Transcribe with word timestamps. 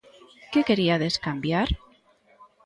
Que 0.51 0.61
queriades 0.69 1.15
cambiar? 1.27 1.67